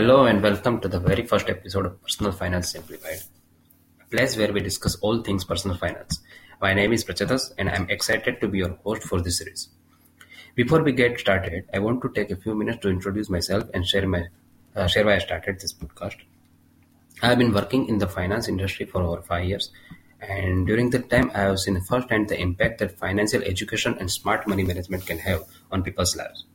Hello 0.00 0.24
and 0.24 0.42
welcome 0.42 0.80
to 0.80 0.88
the 0.88 0.98
very 0.98 1.26
first 1.26 1.50
episode 1.50 1.84
of 1.84 2.02
Personal 2.02 2.32
Finance 2.32 2.72
Simplified, 2.72 3.20
a 4.00 4.06
place 4.06 4.34
where 4.34 4.50
we 4.50 4.60
discuss 4.60 4.96
all 5.02 5.22
things 5.22 5.44
personal 5.44 5.76
finance. 5.76 6.20
My 6.58 6.72
name 6.72 6.94
is 6.94 7.04
Prachetas 7.04 7.52
and 7.58 7.68
I'm 7.68 7.86
excited 7.90 8.40
to 8.40 8.48
be 8.48 8.56
your 8.56 8.78
host 8.82 9.02
for 9.02 9.20
this 9.20 9.36
series. 9.36 9.68
Before 10.54 10.82
we 10.82 10.92
get 10.92 11.20
started, 11.20 11.66
I 11.74 11.80
want 11.80 12.00
to 12.00 12.08
take 12.14 12.30
a 12.30 12.36
few 12.36 12.54
minutes 12.54 12.78
to 12.80 12.88
introduce 12.88 13.28
myself 13.28 13.64
and 13.74 13.86
share 13.86 14.08
my 14.08 14.28
uh, 14.74 14.86
share 14.86 15.04
why 15.04 15.16
I 15.16 15.18
started 15.18 15.60
this 15.60 15.74
podcast. 15.74 16.16
I 17.20 17.26
have 17.26 17.38
been 17.38 17.52
working 17.52 17.86
in 17.86 17.98
the 17.98 18.08
finance 18.08 18.48
industry 18.48 18.86
for 18.86 19.02
over 19.02 19.20
five 19.20 19.44
years, 19.44 19.70
and 20.18 20.66
during 20.66 20.88
that 20.90 21.10
time, 21.10 21.30
I 21.34 21.40
have 21.40 21.58
seen 21.58 21.78
firsthand 21.82 22.30
the 22.30 22.40
impact 22.40 22.78
that 22.78 22.98
financial 22.98 23.42
education 23.42 23.98
and 24.00 24.10
smart 24.10 24.48
money 24.48 24.62
management 24.62 25.04
can 25.04 25.18
have 25.18 25.44
on 25.70 25.82
people's 25.82 26.16
lives. 26.16 26.46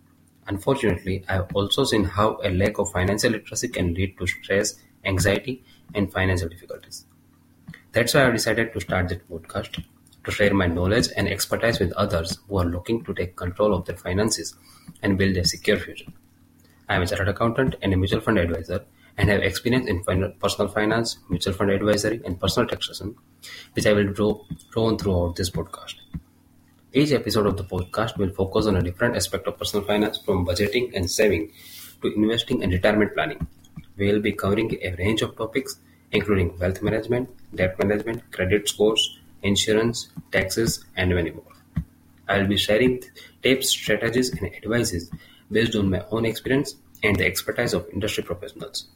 Unfortunately, 0.48 1.24
I 1.28 1.34
have 1.34 1.56
also 1.56 1.84
seen 1.84 2.04
how 2.04 2.40
a 2.44 2.50
lack 2.50 2.78
of 2.78 2.92
financial 2.92 3.32
literacy 3.32 3.68
can 3.70 3.94
lead 3.94 4.18
to 4.20 4.28
stress, 4.28 4.76
anxiety, 5.04 5.64
and 5.94 6.12
financial 6.12 6.50
difficulties. 6.50 7.06
That's 7.92 8.14
why 8.14 8.28
I 8.28 8.32
decided 8.32 8.74
to 8.74 8.82
start 8.82 9.10
this 9.10 9.20
podcast 9.30 9.84
to 10.24 10.32
share 10.32 10.54
my 10.54 10.68
knowledge 10.68 11.10
and 11.16 11.28
expertise 11.28 11.80
with 11.80 11.94
others 11.94 12.40
who 12.48 12.58
are 12.58 12.66
looking 12.66 13.04
to 13.06 13.14
take 13.14 13.36
control 13.36 13.74
of 13.74 13.86
their 13.86 13.98
finances 13.98 14.56
and 15.02 15.18
build 15.18 15.38
a 15.38 15.46
secure 15.46 15.78
future. 15.78 16.12
I 16.88 16.96
am 16.96 17.02
a 17.02 17.08
chartered 17.08 17.30
accountant 17.30 17.76
and 17.82 17.94
a 17.94 17.98
mutual 17.98 18.22
fund 18.22 18.38
advisor 18.38 18.86
and 19.18 19.30
have 19.30 19.42
experience 19.42 19.88
in 19.88 20.04
personal 20.40 20.68
finance, 20.68 21.18
mutual 21.30 21.54
fund 21.54 21.72
advisory, 21.72 22.22
and 22.26 22.40
personal 22.40 22.68
taxation, 22.68 23.16
which 23.74 23.88
I 23.88 23.94
will 23.94 24.12
draw, 24.12 24.44
draw 24.72 24.88
on 24.88 24.98
throughout 24.98 25.36
this 25.38 25.50
podcast. 25.50 25.96
Each 26.96 27.12
episode 27.12 27.46
of 27.46 27.58
the 27.58 27.66
podcast 27.66 28.18
will 28.18 28.30
focus 28.30 28.68
on 28.68 28.78
a 28.78 28.82
different 28.82 29.18
aspect 29.18 29.48
of 29.48 29.58
personal 29.60 29.86
finance 29.86 30.18
from 30.18 30.46
budgeting 30.46 30.96
and 30.96 31.12
saving 31.12 31.52
to 32.02 32.08
investing 32.08 32.64
and 32.64 32.72
retirement 32.72 33.14
planning. 33.14 33.46
We 33.98 34.14
will 34.14 34.22
be 34.22 34.32
covering 34.32 34.78
a 34.82 34.96
range 34.96 35.22
of 35.22 35.36
topics 35.36 35.78
including 36.14 36.58
wealth 36.58 36.82
management, 36.82 37.28
debt 37.54 37.78
management, 37.80 38.32
credit 38.32 38.70
scores, 38.70 39.20
insurance, 39.44 40.08
taxes, 40.32 40.86
and 40.96 41.14
many 41.14 41.32
more. 41.32 41.52
I 42.30 42.38
will 42.38 42.48
be 42.48 42.56
sharing 42.56 43.04
tips, 43.44 43.72
strategies, 43.72 44.30
and 44.30 44.56
advices 44.56 45.12
based 45.52 45.76
on 45.76 45.90
my 45.90 46.06
own 46.12 46.24
experience 46.24 46.76
and 47.04 47.18
the 47.18 47.26
expertise 47.26 47.74
of 47.74 47.90
industry 47.92 48.24
professionals. 48.24 48.88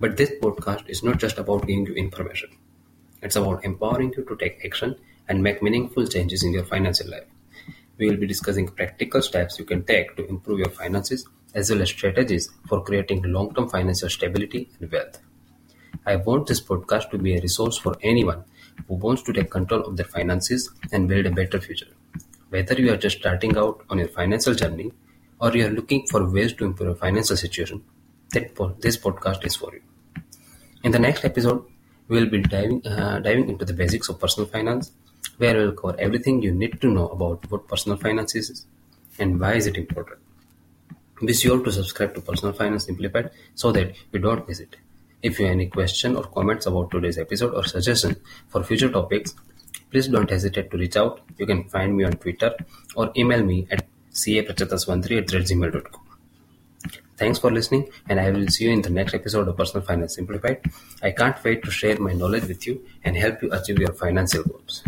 But 0.00 0.16
this 0.16 0.32
podcast 0.42 0.88
is 0.88 1.04
not 1.04 1.18
just 1.18 1.38
about 1.38 1.64
giving 1.64 1.86
you 1.86 1.94
information. 1.94 2.50
It's 3.22 3.36
about 3.36 3.64
empowering 3.64 4.14
you 4.16 4.24
to 4.24 4.34
take 4.34 4.64
action 4.64 4.96
and 5.28 5.42
make 5.42 5.62
meaningful 5.62 6.06
changes 6.06 6.42
in 6.42 6.52
your 6.52 6.64
financial 6.64 7.10
life. 7.10 7.26
We 7.98 8.08
will 8.08 8.16
be 8.16 8.26
discussing 8.26 8.68
practical 8.68 9.22
steps 9.22 9.58
you 9.58 9.64
can 9.64 9.84
take 9.84 10.16
to 10.16 10.26
improve 10.28 10.60
your 10.60 10.70
finances 10.70 11.26
as 11.54 11.70
well 11.70 11.82
as 11.82 11.88
strategies 11.90 12.50
for 12.68 12.82
creating 12.82 13.22
long-term 13.22 13.68
financial 13.68 14.08
stability 14.08 14.70
and 14.80 14.90
wealth. 14.92 15.18
I 16.06 16.16
want 16.16 16.46
this 16.46 16.60
podcast 16.60 17.10
to 17.10 17.18
be 17.18 17.36
a 17.36 17.40
resource 17.40 17.76
for 17.76 17.96
anyone 18.02 18.44
who 18.86 18.94
wants 18.94 19.22
to 19.22 19.32
take 19.32 19.50
control 19.50 19.82
of 19.82 19.96
their 19.96 20.06
finances 20.06 20.70
and 20.92 21.08
build 21.08 21.26
a 21.26 21.30
better 21.30 21.60
future. 21.60 21.88
Whether 22.50 22.74
you 22.74 22.92
are 22.92 22.96
just 22.96 23.18
starting 23.18 23.56
out 23.56 23.84
on 23.90 23.98
your 23.98 24.08
financial 24.08 24.54
journey 24.54 24.92
or 25.40 25.54
you 25.54 25.66
are 25.66 25.70
looking 25.70 26.06
for 26.06 26.30
ways 26.30 26.52
to 26.54 26.64
improve 26.64 26.88
your 26.88 26.96
financial 26.96 27.36
situation, 27.36 27.82
this 28.30 28.96
podcast 28.96 29.44
is 29.44 29.56
for 29.56 29.72
you. 29.74 29.82
In 30.84 30.92
the 30.92 30.98
next 30.98 31.24
episode, 31.24 31.64
we 32.08 32.20
will 32.20 32.30
be 32.30 32.40
diving 32.42 32.86
uh, 32.86 33.18
diving 33.20 33.48
into 33.48 33.64
the 33.64 33.74
basics 33.74 34.08
of 34.08 34.18
personal 34.18 34.48
finance, 34.48 34.92
where 35.38 35.56
we 35.56 35.64
will 35.64 35.72
cover 35.72 35.98
everything 35.98 36.42
you 36.42 36.52
need 36.52 36.80
to 36.80 36.88
know 36.88 37.08
about 37.08 37.50
what 37.50 37.66
personal 37.68 37.96
finance 37.96 38.34
is 38.34 38.66
and 39.18 39.40
why 39.40 39.54
is 39.54 39.66
it 39.66 39.76
important. 39.76 40.18
Be 41.24 41.34
sure 41.34 41.62
to 41.64 41.72
subscribe 41.72 42.14
to 42.14 42.20
Personal 42.20 42.54
Finance 42.54 42.84
Simplified 42.86 43.30
so 43.54 43.72
that 43.72 43.94
you 44.12 44.20
don't 44.20 44.46
miss 44.46 44.60
it. 44.60 44.76
If 45.20 45.40
you 45.40 45.46
have 45.46 45.54
any 45.54 45.66
question 45.66 46.14
or 46.14 46.22
comments 46.24 46.66
about 46.66 46.92
today's 46.92 47.18
episode 47.18 47.54
or 47.54 47.64
suggestion 47.64 48.16
for 48.48 48.62
future 48.62 48.88
topics, 48.88 49.34
please 49.90 50.06
don't 50.06 50.30
hesitate 50.30 50.70
to 50.70 50.76
reach 50.76 50.96
out. 50.96 51.20
You 51.36 51.46
can 51.46 51.64
find 51.64 51.96
me 51.96 52.04
on 52.04 52.12
Twitter 52.12 52.54
or 52.94 53.10
email 53.16 53.42
me 53.44 53.66
at 53.70 53.86
caprachetas13 54.12 55.18
at 55.18 55.26
gmail.com. 55.26 56.04
Thanks 57.16 57.40
for 57.40 57.50
listening, 57.50 57.88
and 58.08 58.20
I 58.20 58.30
will 58.30 58.46
see 58.46 58.66
you 58.66 58.70
in 58.70 58.82
the 58.82 58.90
next 58.90 59.12
episode 59.12 59.48
of 59.48 59.56
Personal 59.56 59.84
Finance 59.84 60.14
Simplified. 60.14 60.60
I 61.02 61.10
can't 61.10 61.42
wait 61.42 61.64
to 61.64 61.70
share 61.72 61.98
my 61.98 62.12
knowledge 62.12 62.44
with 62.44 62.64
you 62.64 62.86
and 63.02 63.16
help 63.16 63.42
you 63.42 63.50
achieve 63.52 63.80
your 63.80 63.92
financial 63.92 64.44
goals. 64.44 64.84